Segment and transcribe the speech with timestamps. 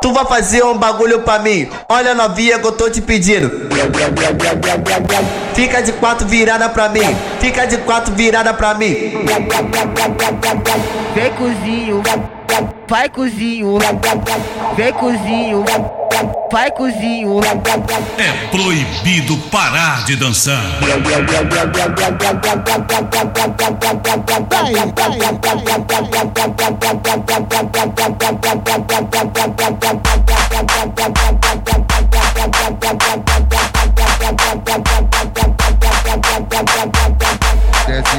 [0.00, 1.68] Tu vai fazer um bagulho pra mim.
[1.88, 3.68] Olha novinha que eu tô te pedindo.
[5.54, 7.16] Fica de quatro virada pra mim.
[7.38, 8.94] Fica de quatro virada pra mim.
[11.14, 12.02] Vem cozinho,
[12.88, 13.78] vai cozinho,
[14.76, 15.64] vem cozinho,
[16.50, 17.40] vai cozinho.
[18.18, 20.62] É proibido parar de dançar.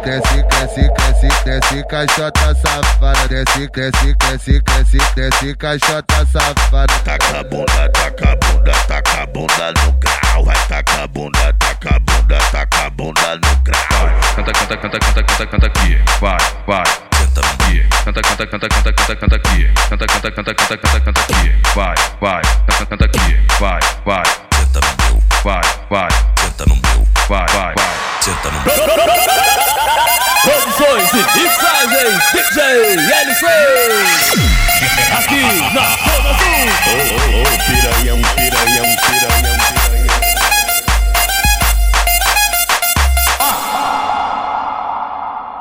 [0.00, 3.28] Desce, cresce, cresce, cresce, caixota safada.
[3.28, 6.98] Desce, cresce, cresce, cresce, cresce, caixota safada.
[7.04, 10.44] Taca a bunda, taca a bunda, taca a bunda no grau.
[10.44, 14.08] Vai taca a bunda, taca a bunda, taca a bunda no grau.
[14.34, 15.98] Canta, canta, canta, canta, canta, canta aqui.
[16.20, 16.82] Vai, vai.
[16.82, 17.86] Aqui.
[18.04, 19.70] Canta, canta, canta, canta, canta, canta aqui.
[19.88, 21.52] Canta, canta, canta, canta, canta, canta aqui.
[21.74, 22.42] Vai, vai.
[22.66, 23.36] Canta, canta aqui.
[23.60, 24.24] Vai, vai.
[24.54, 26.08] senta no meu, Vai, vai.
[26.40, 28.22] senta no meu, Vai, vai, vai.
[28.22, 29.51] senta no meu.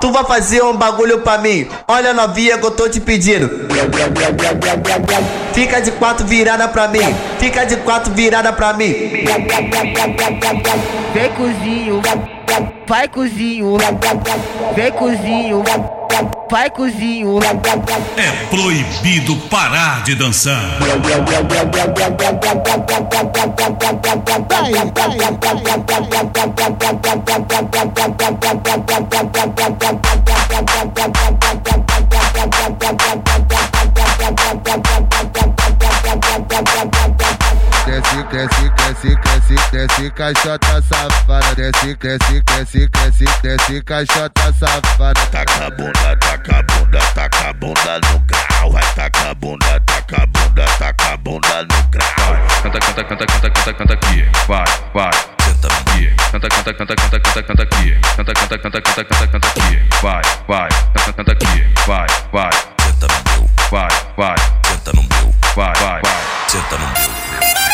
[0.00, 1.68] Tu vai fazer um bagulho pra mim.
[1.86, 3.68] Olha novinha que eu tô te pedindo.
[5.52, 7.00] Fica de quatro virada pra mim.
[7.38, 8.92] Fica de quatro virada pra mim.
[11.12, 12.00] Vem cozinho,
[12.86, 13.76] vai cozinho,
[14.74, 15.62] vem cozinho,
[16.50, 17.38] vai cozinho.
[18.16, 20.78] É proibido parar de dançar
[38.24, 41.54] desce, desce, desce, desce, desce, caixota safada.
[41.54, 45.26] Desce, desce, desce, desce, desce, caixota safada.
[45.30, 48.72] Taca a bunda, taca a bunda, taca a bunda no grau.
[48.72, 52.62] Vai taca a bunda, taca a bunda, taca a bunda no grau.
[52.62, 54.24] Canta, canta, canta, canta, canta, canta aqui.
[54.46, 54.64] Vai,
[54.94, 55.10] vai.
[55.38, 56.14] Canta aqui.
[56.32, 58.00] Canta, canta, canta, canta, canta, canta aqui.
[58.16, 59.82] Canta, canta, canta, canta, canta, canta aqui.
[60.02, 60.68] Vai, vai.
[60.94, 61.66] Canta, canta aqui.
[61.86, 62.50] Vai, vai.
[62.76, 63.50] Canta no meu.
[63.70, 64.36] Vai, vai.
[64.62, 65.34] Canta no meu.
[65.54, 66.00] Vai, vai.
[66.48, 67.67] Senta no meu.